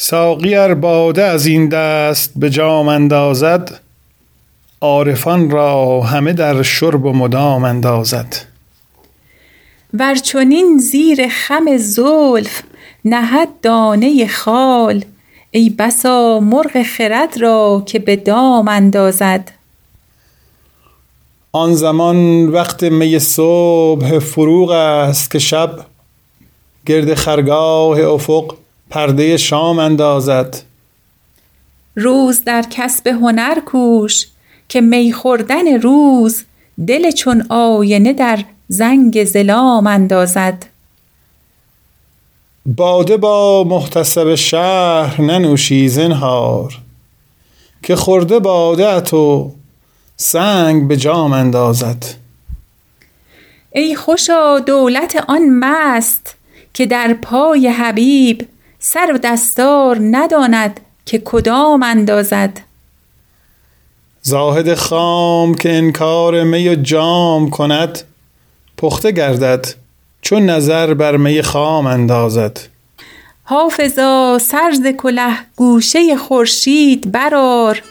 ساقی 0.00 0.54
ار 0.54 0.74
باده 0.74 1.24
از 1.24 1.46
این 1.46 1.68
دست 1.68 2.32
به 2.36 2.50
جام 2.50 2.88
اندازد 2.88 3.80
عارفان 4.80 5.50
را 5.50 6.00
همه 6.00 6.32
در 6.32 6.62
شرب 6.62 7.04
و 7.04 7.12
مدام 7.12 7.64
اندازد. 7.64 8.34
ور 9.94 10.14
چنین 10.14 10.78
زیر 10.78 11.28
خم 11.28 11.76
زلف 11.76 12.62
نهد 13.04 13.48
دانه 13.62 14.26
خال 14.26 15.04
ای 15.50 15.70
بسا 15.70 16.40
مرغ 16.40 16.82
خرد 16.82 17.40
را 17.40 17.82
که 17.86 17.98
به 17.98 18.16
دام 18.16 18.68
اندازد. 18.68 19.50
آن 21.52 21.74
زمان 21.74 22.48
وقت 22.48 22.82
می 22.82 23.18
صبح 23.18 24.18
فروغ 24.18 24.70
است 24.70 25.30
که 25.30 25.38
شب 25.38 25.70
گرد 26.86 27.14
خرگاه 27.14 28.00
افق 28.00 28.54
پرده 28.90 29.36
شام 29.36 29.78
اندازد. 29.78 30.62
روز 31.96 32.44
در 32.44 32.64
کسب 32.70 33.06
هنر 33.06 33.60
کوش 33.60 34.26
که 34.68 34.80
می 34.80 35.12
خوردن 35.12 35.80
روز 35.80 36.44
دل 36.86 37.10
چون 37.10 37.46
آینه 37.48 38.12
در 38.12 38.44
زنگ 38.68 39.24
ظلام 39.24 39.86
اندازد. 39.86 40.66
باده 42.66 43.16
با 43.16 43.64
محتسب 43.64 44.34
شهر 44.34 45.20
ننوشی 45.20 45.88
زنهار 45.88 46.78
که 47.82 47.96
خورده 47.96 48.38
باده 48.38 48.88
ات 48.88 49.14
و 49.14 49.52
سنگ 50.16 50.88
به 50.88 50.96
جام 50.96 51.32
اندازد. 51.32 52.04
ای 53.72 53.94
خوشا 53.94 54.58
دولت 54.58 55.24
آن 55.28 55.42
مست 55.48 56.34
که 56.74 56.86
در 56.86 57.14
پای 57.22 57.68
حبیب 57.68 58.48
سر 58.78 59.12
و 59.14 59.18
دستار 59.18 59.98
نداند 60.00 60.80
که 61.06 61.22
کدام 61.24 61.82
اندازد. 61.82 62.60
زاهد 64.22 64.74
خام 64.74 65.54
که 65.54 65.72
انکار 65.72 66.44
می 66.44 66.68
و 66.68 66.74
جام 66.74 67.50
کند 67.50 67.98
پخته 68.76 69.12
گردد 69.12 69.66
چون 70.22 70.46
نظر 70.46 70.94
بر 70.94 71.16
می 71.16 71.42
خام 71.42 71.86
اندازد. 71.86 72.60
حافظا 73.44 74.38
سر 74.38 74.72
ز 74.72 74.86
کله 74.86 75.32
گوشه 75.56 76.16
خورشید 76.16 77.12
برآر 77.12 77.82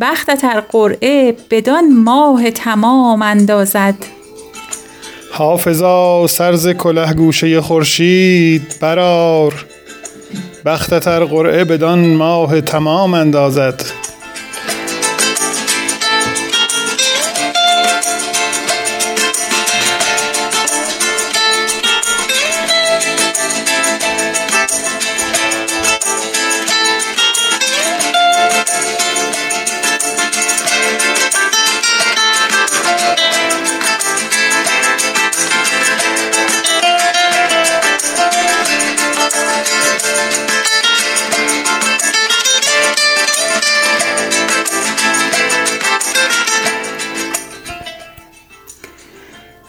بختت 0.00 0.44
ار 0.44 0.60
قرعه 0.60 1.36
بدان 1.50 1.92
ماه 1.92 2.50
تمام 2.50 3.22
اندازد. 3.22 3.94
حافظا 5.32 6.26
سر 6.26 6.52
ز 6.52 6.68
کله 6.68 7.14
گوشه 7.14 7.60
خورشید 7.60 8.76
برآر. 8.80 9.66
بختت 10.66 11.08
ار 11.08 11.24
قرعه 11.24 11.64
بدان 11.64 12.14
ماه 12.14 12.60
تمام 12.60 13.14
اندازد. 13.14 13.82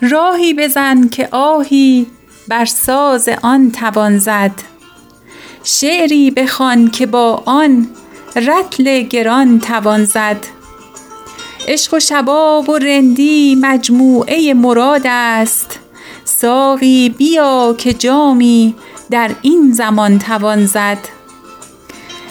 راهی 0.10 0.54
بزن 0.54 1.08
که 1.08 1.28
آهی 1.32 2.06
بر 2.48 2.66
ساز 2.66 3.30
آن 3.42 3.72
توان 3.72 4.18
زد. 4.18 4.52
شعری 5.64 6.32
بخوان 6.32 6.90
که 6.90 7.06
با 7.06 7.44
آن 7.46 7.88
رطل 8.36 9.02
گران 9.02 9.60
توان 9.60 10.06
زد. 10.06 10.38
عشق 11.68 11.94
و 11.94 12.00
شباب 12.00 12.70
و 12.70 12.78
رندی 12.78 13.58
مجموعه 13.62 14.54
مراد 14.54 15.02
است. 15.06 15.80
ساقی 16.24 17.10
بیا 17.10 17.76
که 17.78 17.94
جامی 17.94 18.76
در 19.10 19.32
این 19.42 19.72
زمان 19.72 20.20
توان 20.20 20.66
زد. 20.66 21.00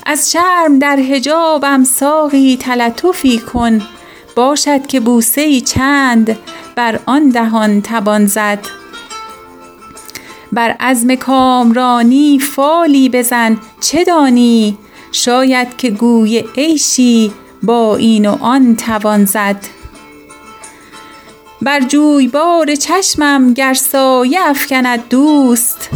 از 0.06 0.32
شرم 0.32 0.78
در 0.78 0.97
حجابم 0.97 1.84
ساقی 1.84 2.56
تلطفی 2.56 3.38
کن 3.38 3.81
باشد 4.37 4.87
که 4.87 5.01
بوسه 5.01 5.41
ای 5.41 5.61
چند 5.61 6.39
بر 6.75 7.01
آن 7.07 7.29
دهان 7.29 7.83
توان 7.83 8.27
زد. 8.27 8.59
بر 10.53 10.77
عزم 10.81 11.15
کامرانی 11.15 12.39
فالی 12.39 13.09
بزن 13.09 13.59
چه 13.81 14.05
دانی؟ 14.05 14.79
شاید 15.13 15.77
که 15.77 15.91
گوی 15.91 16.45
عیشی 16.57 17.33
با 17.63 17.97
این 17.97 18.27
و 18.27 18.37
آن 18.41 18.77
توان 18.77 19.25
زد. 19.25 19.57
بر 21.63 21.81
جویبار 21.81 22.75
چشمم 22.75 23.55
گر 23.55 23.75
سایه 23.75 24.41
افکند 24.49 25.09
دوست 25.09 25.91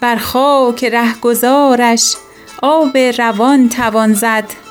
بر 0.00 0.16
خاک 0.16 0.84
رهگذارش 0.84 2.16
آب 2.62 2.98
روان 2.98 3.68
توان 3.68 4.14
زد. 4.14 4.69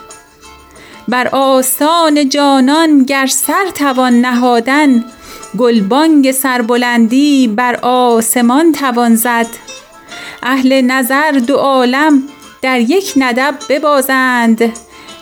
بر 1.10 1.28
آستان 1.28 2.30
جانان 2.30 3.04
گر 3.04 3.26
سر 3.26 3.70
توان 3.76 4.22
نهادن 4.22 5.06
گلبانگ 5.58 6.32
سربلندی 6.32 7.48
بر 7.48 7.76
آسمان 7.82 8.72
توان 8.72 9.16
زد. 9.16 9.48
اهل 10.44 10.82
نظر 10.82 11.32
دو 11.32 11.56
عالم 11.56 12.24
در 12.62 12.80
یک 12.80 13.14
ندب 13.18 13.56
ببازند. 13.70 14.74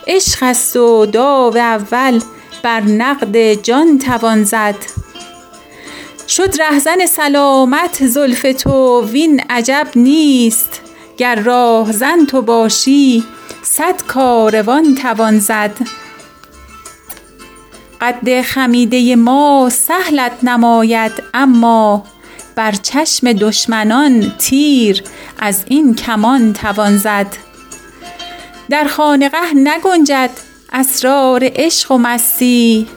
عشق 0.06 0.42
است 0.42 0.76
و 0.76 1.06
داو 1.06 1.56
اول 1.56 2.20
بر 2.62 2.80
نقد 2.80 3.52
جان 3.52 3.98
توان 3.98 4.44
زد. 4.44 4.76
شد 6.28 6.60
رهزن 6.60 7.06
سلامت 7.06 8.06
زلف 8.06 8.46
تو 8.62 9.02
وین 9.02 9.42
عجب 9.50 9.86
نیست. 9.96 10.80
گر 11.16 11.40
راهزن 11.40 12.24
تو 12.24 12.42
باشی 12.42 13.24
صد 13.62 14.02
کاروان 14.06 14.94
توان 14.94 15.38
زد. 15.38 15.76
قد 18.00 18.42
خمیده 18.42 19.16
ما 19.16 19.70
سهلت 19.72 20.44
نماید 20.44 21.12
اما 21.34 22.04
بر 22.54 22.72
چشم 22.72 23.32
دشمنان 23.32 24.32
تیر 24.38 25.02
از 25.38 25.64
این 25.68 25.94
کمان 25.94 26.52
توان 26.52 26.96
زد. 26.96 27.36
در 28.70 28.84
خانقه 28.84 29.54
نگنجد 29.54 30.30
اسرار 30.72 31.40
عشق 31.56 31.92
و 31.92 31.98
مستی 31.98 32.88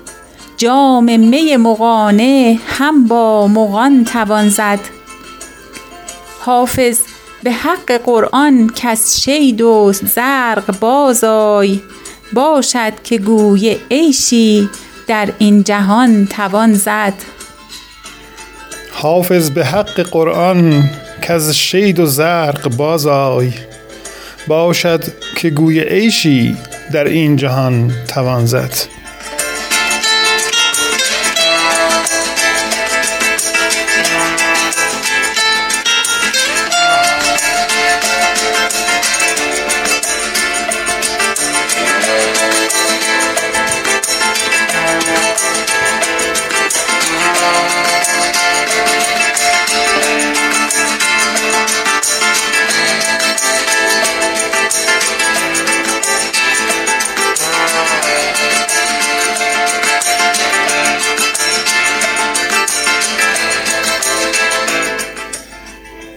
جام 0.57 1.19
می 1.19 1.57
مغانه 1.57 2.59
هم 2.67 3.07
با 3.07 3.47
مغان 3.47 4.05
توان 4.05 4.49
زد. 4.49 4.79
حافظ 6.39 6.99
به 7.43 7.51
حق 7.51 7.91
قرآن 7.91 8.69
کز 8.75 9.15
شید 9.15 9.61
و 9.61 9.93
زرق 9.93 10.79
بازآی 10.79 11.81
باشد 12.33 12.93
که 13.03 13.17
گوی 13.17 13.77
عیشی 13.91 14.69
در 15.07 15.29
این 15.37 15.63
جهان 15.63 16.27
توان 16.27 16.73
زد. 16.73 17.13
حافظ 18.91 19.49
به 19.49 19.65
حق 19.65 20.01
قرآن 20.01 20.89
کز 21.21 21.51
شید 21.51 21.99
و 21.99 22.05
زرق 22.05 22.75
بازآی 22.75 23.53
باشد 24.47 25.03
که 25.35 25.49
گوی 25.49 25.79
عیشی 25.79 26.57
در 26.91 27.03
این 27.03 27.35
جهان 27.35 27.91
توان 28.07 28.45
زد. 28.45 29.00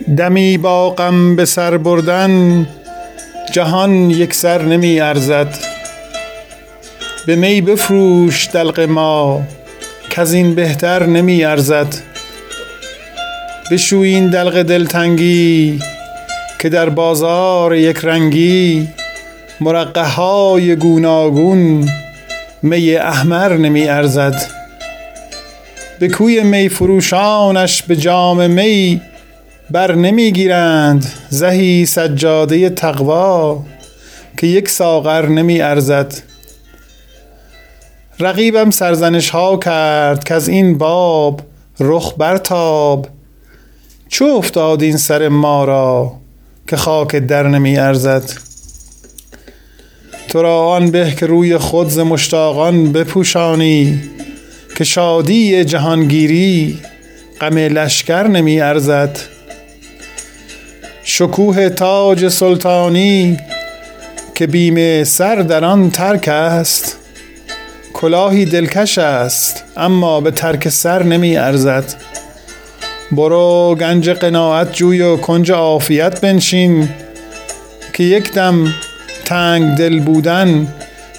دمی 0.08 0.58
با 0.58 0.90
غم 0.90 1.36
به 1.36 1.44
سر 1.44 1.76
بردن 1.76 2.66
جهان 3.52 4.10
یک 4.10 4.34
سر 4.34 4.62
نمی 4.62 5.00
ارزد. 5.00 5.54
به 7.26 7.36
می 7.36 7.60
بفروش 7.60 8.48
دلق 8.52 8.80
ما 8.80 9.42
از 10.16 10.32
این 10.34 10.54
بهتر 10.54 11.06
نمی 11.06 11.44
ارزد. 11.44 11.94
بشویین 13.70 14.30
دلق 14.30 14.62
دلتنگی 14.62 15.80
که 16.58 16.68
در 16.68 16.88
بازار 16.88 17.74
یک 17.74 17.98
رنگی 18.02 18.88
مرقه 19.60 20.08
های 20.08 20.76
گوناگون 20.76 21.88
می 22.62 22.94
احمر 22.96 23.56
نمی 23.56 23.88
ارزد. 23.88 24.42
به 25.98 26.08
کوی 26.08 26.42
می 26.42 26.68
فروشانش 26.68 27.82
به 27.82 27.96
جام 27.96 28.50
می 28.50 29.00
بر 29.70 29.94
نمی 29.94 30.32
گیرند 30.32 31.12
زهی 31.28 31.86
سجاده 31.86 32.70
تقوا 32.70 33.62
که 34.36 34.46
یک 34.46 34.68
ساغر 34.68 35.26
نمی 35.26 35.60
ارزد. 35.60 36.14
رقیبم 38.20 38.70
سرزنش 38.70 39.30
ها 39.30 39.56
کرد 39.56 40.24
که 40.24 40.34
از 40.34 40.48
این 40.48 40.78
باب 40.78 41.40
رخ 41.80 42.14
برتاب. 42.18 43.08
چو 44.08 44.24
افتاد 44.24 44.82
این 44.82 44.96
سر 44.96 45.28
ما 45.28 45.64
را 45.64 46.12
که 46.68 46.76
خاک 46.76 47.16
در 47.16 47.48
نمی 47.48 47.78
ارزد؟ 47.78 48.30
تو 50.28 50.42
را 50.42 50.66
آن 50.66 50.90
به 50.90 51.14
که 51.20 51.26
روی 51.26 51.58
خود 51.58 51.88
ز 51.88 51.98
مشتاقان 51.98 52.92
بپوشانی 52.92 54.00
که 54.76 54.84
شادی 54.84 55.64
جهانگیری 55.64 56.78
غم 57.40 57.58
لشکر 57.58 58.28
نمی 58.28 58.60
ارزد. 58.60 59.33
شکوه 61.06 61.68
تاج 61.68 62.28
سلطانی 62.28 63.38
که 64.34 64.46
بیم 64.46 65.04
سر 65.04 65.36
در 65.36 65.64
آن 65.64 65.90
ترک 65.90 66.28
است. 66.28 66.96
کلاهی 67.94 68.44
دلکش 68.44 68.98
است 68.98 69.64
اما 69.76 70.20
به 70.20 70.30
ترک 70.30 70.68
سر 70.68 71.02
نمی 71.02 71.36
ارزد. 71.36 71.94
برو 73.12 73.76
گنج 73.80 74.10
قناعت 74.10 74.72
جوی 74.72 75.02
و 75.02 75.16
کنج 75.16 75.52
عافیت 75.52 76.20
بنشین 76.20 76.88
که 77.92 78.04
یک 78.04 78.32
دم 78.32 78.74
تنگ 79.24 79.74
دل 79.74 80.00
بودن 80.00 80.74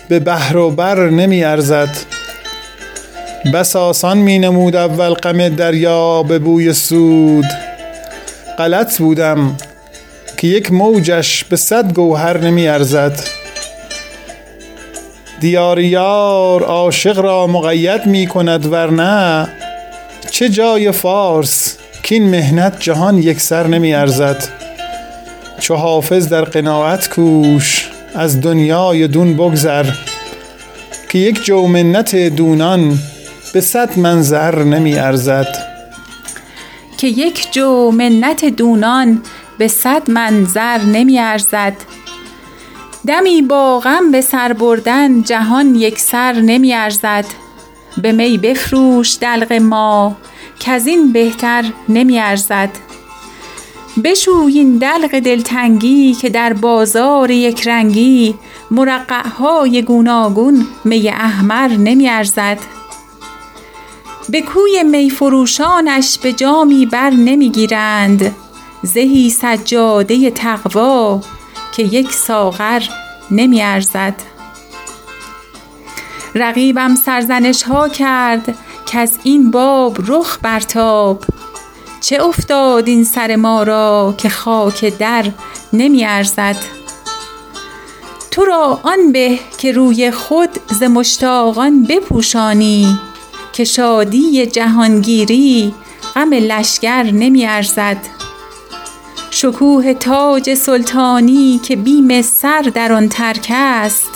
به 0.09 0.19
بحر 0.19 0.57
و 0.57 0.71
بر 0.71 1.09
نمی 1.09 1.43
ارزد. 1.43 1.97
بس 3.53 3.75
آسان 3.75 4.17
می 4.17 4.39
نمود 4.39 4.75
اول 4.75 5.13
غم 5.13 5.49
دریا 5.49 6.23
به 6.23 6.39
بوی 6.39 6.73
سود. 6.73 7.45
غلط 8.57 8.97
بودم 8.97 9.57
که 10.45 10.51
یک 10.51 10.71
موجش 10.71 11.43
به 11.43 11.55
صد 11.55 11.93
گوهر 11.93 12.37
نمی 12.37 12.67
ارزد 12.67 13.19
دیار 15.39 15.79
یار 15.79 16.63
عاشق 16.63 17.19
را 17.19 17.47
مقید 17.47 18.05
می 18.05 18.27
کند 18.27 18.65
ورنه 18.65 19.47
چه 20.31 20.49
جای 20.49 20.91
فارس 20.91 21.77
کین 22.03 22.29
مهنت 22.29 22.79
جهان 22.79 23.17
یک 23.17 23.41
سر 23.41 23.67
نمی 23.67 23.93
ارزد 23.93 24.43
چو 25.59 25.75
حافظ 25.75 26.29
در 26.29 26.43
قناعت 26.43 27.09
کوش 27.09 27.89
از 28.15 28.41
دنیای 28.41 29.07
دون 29.07 29.33
بگذر 29.33 29.85
که 31.09 31.19
یک 31.19 31.43
جو 31.43 31.67
منت 31.67 32.15
دونان 32.15 32.99
به 33.53 33.61
صد 33.61 33.99
منظر 33.99 34.63
نمی 34.63 34.97
ارزد 34.97 35.75
که 36.97 37.07
یک 37.07 37.51
جو 37.51 37.91
منت 37.91 38.45
دونان 38.45 39.21
به 39.57 39.67
صد 39.67 40.09
منظر 40.11 40.77
نمی 40.77 41.19
ارزد 41.19 41.75
دمی 43.07 43.41
با 43.41 43.79
غم 43.79 44.11
به 44.11 44.21
سر 44.21 44.53
بردن 44.53 45.21
جهان 45.23 45.75
یک 45.75 45.99
سر 45.99 46.33
نمی 46.33 46.73
ارزد 46.73 47.25
به 47.97 48.11
می 48.11 48.37
بفروش 48.37 49.17
دلق 49.21 49.53
ما 49.53 50.15
از 50.67 50.87
این 50.87 51.11
بهتر 51.11 51.65
نمی 51.89 52.19
ارزد 52.19 52.69
بشویین 54.03 54.77
دلق 54.77 55.19
دلتنگی 55.19 56.13
که 56.13 56.29
در 56.29 56.53
بازار 56.53 57.31
یک 57.31 57.67
رنگی 57.67 58.35
مرقع 58.71 59.27
های 59.27 59.81
گوناگون 59.81 60.67
می 60.85 61.09
احمر 61.09 61.67
نمی 61.67 62.09
ارزد 62.09 62.57
به 64.29 64.41
کوی 64.41 64.83
می 64.83 65.09
فروشانش 65.09 66.17
به 66.17 66.33
جامی 66.33 66.85
بر 66.85 67.09
نمی 67.09 67.49
گیرند 67.49 68.35
زهی 68.85 69.29
سجاده 69.29 70.31
تقوا 70.31 71.21
که 71.75 71.83
یک 71.83 72.11
ساغر 72.11 72.83
نمی 73.31 73.61
ارزد. 73.61 74.15
رقیبم 76.35 76.95
سرزنش 76.95 77.63
ها 77.63 77.89
کرد 77.89 78.55
که 78.85 78.99
از 78.99 79.19
این 79.23 79.51
باب 79.51 79.97
رخ 80.07 80.39
برتاب. 80.41 81.23
چه 82.01 82.23
افتاد 82.23 82.87
این 82.87 83.03
سر 83.03 83.35
ما 83.35 83.63
را 83.63 84.15
که 84.17 84.29
خاک 84.29 84.97
در 84.97 85.25
نمی 85.73 86.05
ارزد؟ 86.05 86.55
تو 88.31 88.45
را 88.45 88.79
آن 88.83 89.11
به 89.11 89.39
که 89.57 89.71
روی 89.71 90.11
خود 90.11 90.49
ز 90.79 90.83
مشتاقان 90.83 91.83
بپوشانی 91.83 92.99
که 93.53 93.63
شادی 93.63 94.45
جهانگیری 94.45 95.73
غم 96.15 96.33
لشکر 96.33 97.03
نمی 97.03 97.45
ارزد. 97.45 97.97
شکوه 99.45 99.93
تاج 99.93 100.53
سلطانی 100.53 101.59
که 101.63 101.75
بیم 101.75 102.21
سر 102.21 102.61
در 102.61 102.93
آن 102.93 103.09
ترک 103.09 103.51
است. 103.55 104.09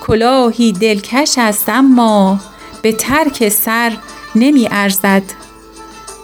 کلاهی 0.00 0.72
دلکش 0.72 1.34
است 1.38 1.68
اما 1.68 2.40
به 2.82 2.92
ترک 2.92 3.48
سر 3.48 3.96
نمی 4.34 4.68
ارزد. 4.70 5.22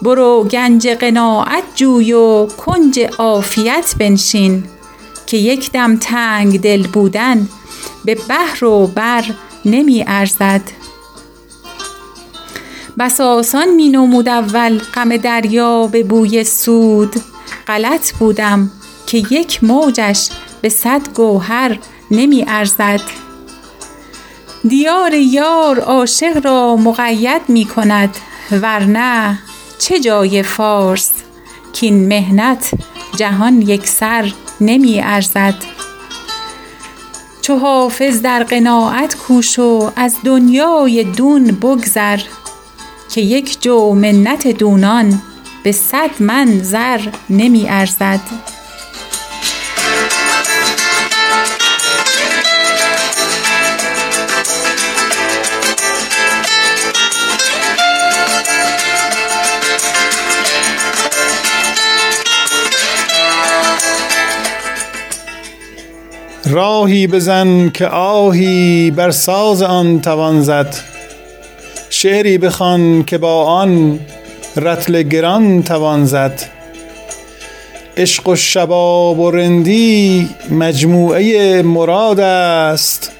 برو 0.02 0.44
گنج 0.50 0.88
قناعت 0.88 1.62
جوی 1.74 2.12
و 2.12 2.46
کنج 2.46 3.00
عافیت 3.18 3.94
بنشین 3.98 4.64
که 5.26 5.36
یک 5.36 5.72
دم 5.72 5.96
تنگ 5.96 6.60
دل 6.60 6.86
بودن 6.86 7.48
به 8.04 8.14
بحر 8.28 8.64
و 8.64 8.86
بر 8.86 9.24
نمی 9.64 10.04
ارزد. 10.06 10.62
بس 12.98 13.20
آسان 13.20 13.68
می 13.74 13.88
نمود 13.88 14.28
اول 14.28 14.78
غم 14.78 15.16
دریا 15.16 15.86
به 15.86 16.02
بوی 16.02 16.44
سود. 16.44 17.33
غلط 17.66 18.12
بودم 18.12 18.70
که 19.06 19.18
یک 19.18 19.64
موجش 19.64 20.28
به 20.60 20.68
صد 20.68 21.08
گوهر 21.14 21.78
نمی 22.10 22.44
ارزد. 22.48 23.00
دیار 24.68 25.14
یار 25.14 25.80
عاشق 25.80 26.44
را 26.44 26.76
مقید 26.76 27.42
می 27.48 27.64
کند 27.64 28.16
ورنه 28.50 29.38
چه 29.78 30.00
جای 30.00 30.42
فارس 30.42 31.12
کین 31.72 32.08
مهنت 32.08 32.70
جهان 33.16 33.62
یک 33.62 33.88
سر 33.88 34.32
نمی 34.60 35.00
ارزد. 35.00 35.54
چو 37.42 37.56
حافظ 37.56 38.22
در 38.22 38.42
قناعت 38.42 39.16
کوش 39.16 39.58
و 39.58 39.92
از 39.96 40.16
دنیای 40.24 41.04
دون 41.04 41.44
بگذر 41.44 42.20
که 43.10 43.20
یک 43.20 43.62
جو 43.62 43.94
منت 43.94 44.48
دونان 44.48 45.22
به 45.64 45.72
صد 45.72 46.10
من 46.20 46.60
زر 46.62 47.00
نمی 47.30 47.66
ارزد. 47.68 48.20
راهی 66.46 67.06
بزن 67.06 67.70
که 67.70 67.86
آهی 67.86 68.90
بر 68.90 69.10
ساز 69.10 69.62
آن 69.62 70.00
توان 70.00 70.42
زد. 70.42 70.76
شعری 71.90 72.38
بخوان 72.38 73.04
که 73.04 73.18
با 73.18 73.44
آن 73.44 74.00
رطل 74.56 75.02
گران 75.02 75.62
توان 75.62 76.04
زد. 76.04 76.40
عشق 77.96 78.28
و 78.28 78.36
شباب 78.36 79.18
و 79.18 79.30
رندی 79.30 80.28
مجموعه 80.50 81.62
مراد 81.62 82.20
است. 82.20 83.12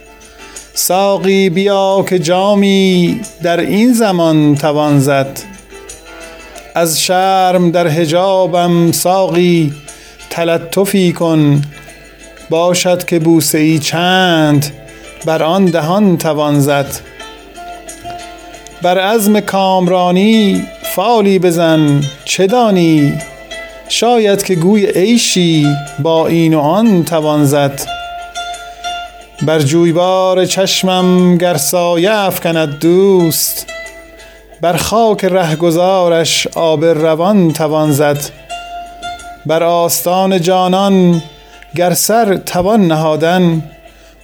ساقی 0.75 1.51
بیا 1.51 2.05
که 2.09 2.19
جامی 2.19 3.21
در 3.43 3.61
این 3.61 3.93
زمان 3.93 4.55
توان 4.55 5.01
زد. 5.01 5.41
از 6.75 7.01
شرم 7.01 7.71
در 7.71 7.89
حجابم 7.89 8.93
ساقی 8.93 9.73
تلطفی 10.31 11.13
کن. 11.13 11.63
باشد 12.51 13.05
که 13.05 13.19
بوسه 13.19 13.59
ای 13.59 13.79
چند 13.79 14.73
بر 15.25 15.43
آن 15.43 15.65
دهان 15.65 16.19
توان 16.19 16.61
زد. 16.61 16.87
بر 18.83 18.99
عزم 18.99 19.41
کامرانی 19.41 20.67
فالی 20.95 21.39
بزن 21.39 22.01
چه 22.25 22.47
دانی؟ 22.47 23.13
شاید 23.89 24.43
که 24.43 24.55
گوی 24.55 24.87
عیشی 24.87 25.67
با 25.99 26.27
این 26.27 26.55
و 26.55 26.61
آن 26.61 27.05
توان 27.05 27.45
زد. 27.45 27.81
بر 29.43 29.59
جویبار 29.59 30.45
چشمم 30.45 31.39
گر 31.39 31.57
سایه 31.57 32.15
افکند 32.15 32.79
دوست 32.79 33.67
بر 34.61 34.77
خاک 34.77 35.25
رهگذارش 35.25 36.47
آب 36.55 36.85
روان 36.85 37.53
توان 37.53 37.93
زد. 37.93 38.19
بر 39.47 39.63
آستان 39.63 40.41
جانان 40.41 41.23
گر 41.77 41.95
سر 41.95 42.37
توان 42.37 42.89
نهادن 42.89 43.63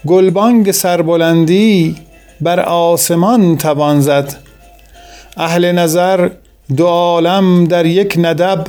گلبانگ 0.06 0.70
سربلندی 0.70 1.96
بر 2.40 2.60
آسمان 2.60 3.56
توان 3.56 4.00
زد. 4.00 4.34
اهل 5.36 5.72
نظر 5.72 6.30
دو 6.76 6.86
عالم 6.86 7.64
در 7.64 7.86
یک 7.86 8.14
ندب 8.18 8.66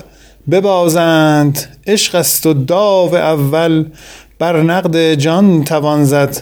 ببازند. 0.51 1.77
عشق 1.87 2.15
است 2.15 2.45
و 2.45 2.53
داو 2.53 3.15
اول 3.15 3.85
بر 4.39 4.61
نقد 4.61 5.13
جان 5.13 5.63
توان 5.63 6.05
زد. 6.05 6.41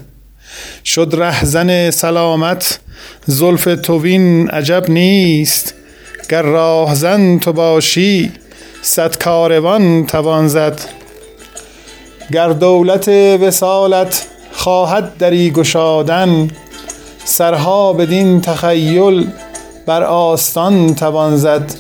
شد 0.86 1.14
رهزن 1.18 1.90
سلامت 1.92 2.80
زلف 3.26 3.64
توین 3.84 4.50
عجب 4.50 4.90
نیست. 4.90 5.74
گر 6.30 6.42
راهزن 6.42 7.40
تو 7.40 7.54
باشی 7.54 8.32
صد 8.82 9.18
کاروان 9.18 10.06
توان 10.06 10.48
زد. 10.48 10.82
گر 12.34 12.50
دولت 12.50 13.08
وسالت 13.42 14.28
خواهد 14.52 15.18
دری 15.18 15.52
گشادن 15.52 16.48
سرها 17.26 17.94
بدین 17.94 18.42
تخیل 18.42 19.28
بر 19.90 20.04
آستان 20.04 20.96
توان 20.96 21.38
زد. 21.38 21.72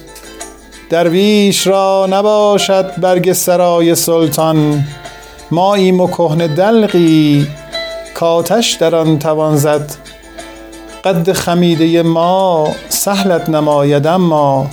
درویش 0.89 1.67
را 1.67 2.07
نباشد 2.09 2.99
برگ 3.01 3.33
سرای 3.33 3.95
سلطان. 3.95 4.87
ماییم 5.51 6.01
و 6.01 6.07
کهنه 6.07 6.47
دلقی 6.47 7.47
کاتش 8.13 8.73
در 8.73 8.95
آن 8.95 9.19
توان 9.19 9.57
زد. 9.57 9.91
قد 11.03 11.31
خمیده 11.31 12.01
ما 12.01 12.71
سهلت 12.89 13.49
نماید 13.49 14.07
اما 14.07 14.69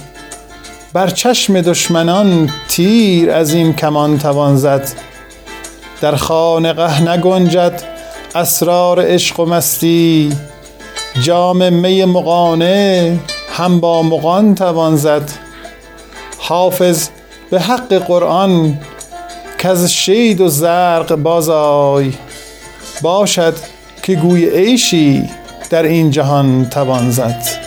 بر 0.93 1.11
چشم 1.11 1.61
دشمنان 1.61 2.51
تیر 2.69 3.31
از 3.31 3.55
این 3.55 3.73
کمان 3.73 4.19
توان 4.19 4.57
زد. 4.57 4.89
در 6.01 6.17
خانقه 6.17 7.03
نگنجد 7.03 7.83
اسرار 8.35 9.03
عشق 9.07 9.41
و 9.41 9.45
مستی. 9.45 10.33
جام 11.23 11.73
می 11.73 12.05
مغانه 12.05 13.19
هم 13.51 13.81
با 13.81 14.03
مغان 14.03 14.55
توان 14.55 14.97
زد. 14.97 15.31
حافظ 16.39 17.09
به 17.51 17.61
حق 17.61 17.95
قرآن 17.95 18.79
کز 19.59 19.89
شید 19.89 20.41
و 20.41 20.49
زرق 20.49 21.15
بازای 21.15 22.13
باشد 23.03 23.55
که 24.03 24.15
گوی 24.15 24.49
عیشی 24.51 25.31
در 25.71 25.83
این 25.83 26.11
جهان 26.11 26.69
توان 26.71 27.11
زد. 27.11 27.66